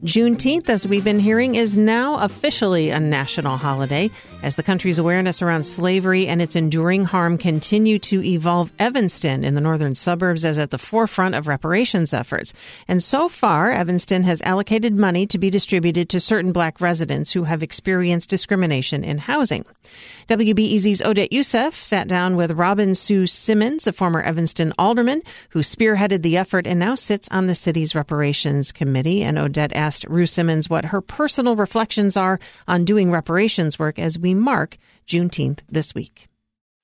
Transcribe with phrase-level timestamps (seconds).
[0.00, 4.10] Juneteenth, as we've been hearing, is now officially a national holiday
[4.42, 8.72] as the country's awareness around slavery and its enduring harm continue to evolve.
[8.80, 12.52] Evanston in the northern suburbs is at the forefront of reparations efforts.
[12.88, 17.44] And so far, Evanston has allocated money to be distributed to certain black residents who
[17.44, 19.64] have experienced discrimination in housing.
[20.26, 26.22] WBEZ's Odette Yousef sat down with Robin Rue Simmons, a former Evanston alderman who spearheaded
[26.22, 29.22] the effort and now sits on the city's reparations committee.
[29.22, 34.18] And Odette asked Rue Simmons what her personal reflections are on doing reparations work as
[34.18, 34.78] we mark
[35.08, 36.28] Juneteenth this week.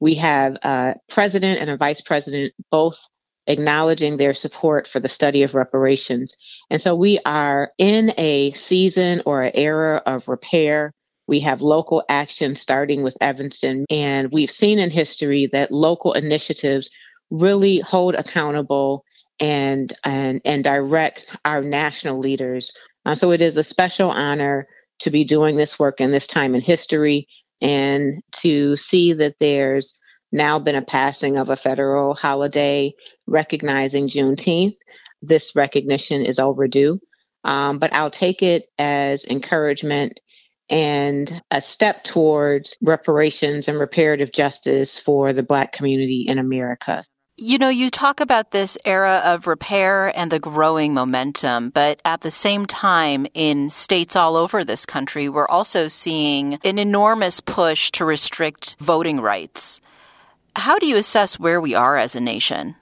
[0.00, 2.98] We have a president and a vice president both
[3.46, 6.34] acknowledging their support for the study of reparations.
[6.70, 10.92] And so we are in a season or an era of repair.
[11.28, 16.88] We have local action starting with Evanston, and we've seen in history that local initiatives
[17.30, 19.04] really hold accountable
[19.40, 22.72] and and and direct our national leaders.
[23.04, 24.66] Uh, so it is a special honor
[24.98, 27.28] to be doing this work in this time in history
[27.60, 29.98] and to see that there's
[30.32, 32.92] now been a passing of a federal holiday
[33.26, 34.76] recognizing Juneteenth.
[35.22, 37.00] This recognition is overdue,
[37.44, 40.18] um, but I'll take it as encouragement
[40.68, 47.04] and a step towards reparations and reparative justice for the Black community in America.
[47.38, 52.22] You know, you talk about this era of repair and the growing momentum, but at
[52.22, 57.90] the same time, in states all over this country, we're also seeing an enormous push
[57.90, 59.82] to restrict voting rights.
[60.54, 62.74] How do you assess where we are as a nation?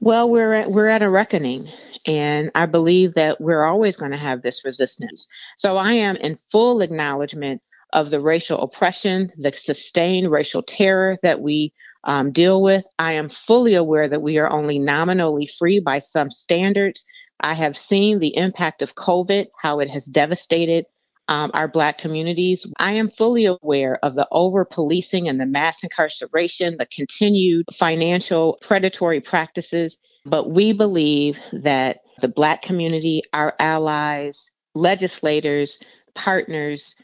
[0.00, 1.70] Well, we're at, we're at a reckoning.
[2.04, 5.26] And I believe that we're always going to have this resistance.
[5.56, 11.40] So I am in full acknowledgement of the racial oppression, the sustained racial terror that
[11.40, 11.72] we
[12.04, 12.84] um, deal with.
[12.98, 17.04] I am fully aware that we are only nominally free by some standards.
[17.40, 20.86] I have seen the impact of COVID, how it has devastated
[21.28, 22.66] um, our Black communities.
[22.78, 28.58] I am fully aware of the over policing and the mass incarceration, the continued financial
[28.60, 29.96] predatory practices.
[30.26, 35.78] But we believe that the Black community, our allies, legislators,
[36.14, 36.94] partners,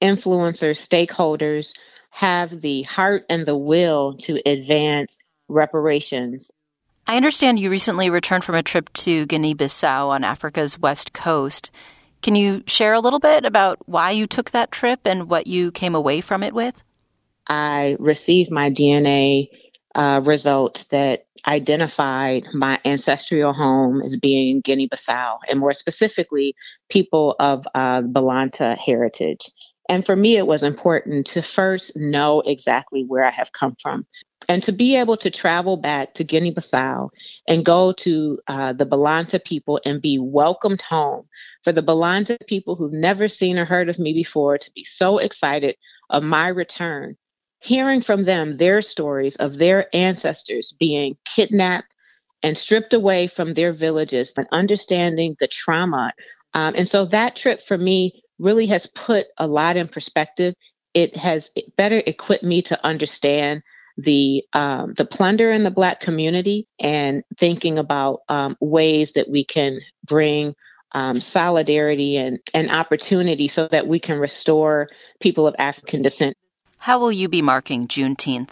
[0.00, 1.72] influencers, stakeholders
[2.10, 6.50] have the heart and the will to advance reparations.
[7.06, 11.70] I understand you recently returned from a trip to Guinea Bissau on Africa's west coast.
[12.20, 15.70] Can you share a little bit about why you took that trip and what you
[15.70, 16.82] came away from it with?
[17.46, 19.48] I received my DNA
[19.94, 26.54] uh, result that identified my ancestral home as being Guinea Bissau, and more specifically,
[26.90, 29.40] people of uh, Balanta heritage.
[29.88, 34.06] And for me, it was important to first know exactly where I have come from.
[34.48, 37.10] And to be able to travel back to Guinea Bissau
[37.46, 41.26] and go to uh, the Balanta people and be welcomed home,
[41.64, 45.18] for the Balanta people who've never seen or heard of me before to be so
[45.18, 45.76] excited
[46.10, 47.16] of my return,
[47.60, 51.92] hearing from them their stories of their ancestors being kidnapped
[52.42, 56.12] and stripped away from their villages and understanding the trauma.
[56.54, 60.54] Um, and so that trip for me really has put a lot in perspective.
[60.94, 63.62] It has better equipped me to understand
[63.96, 69.44] the um, the plunder in the Black community and thinking about um, ways that we
[69.44, 70.54] can bring
[70.92, 74.88] um, solidarity and, and opportunity so that we can restore
[75.20, 76.36] people of African descent.
[76.78, 78.50] How will you be marking Juneteenth?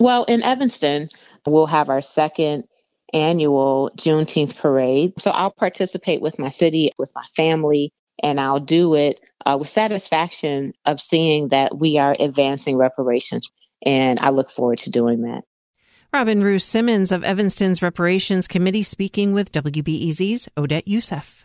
[0.00, 1.08] Well, in Evanston,
[1.46, 2.64] we'll have our second
[3.12, 5.12] annual Juneteenth parade.
[5.18, 9.68] So I'll participate with my city, with my family, and I'll do it uh, with
[9.68, 13.50] satisfaction of seeing that we are advancing reparations.
[13.84, 15.44] And I look forward to doing that.
[16.12, 21.44] Robin Rue Simmons of Evanston's Reparations Committee speaking with WBEZ's Odette Yousef.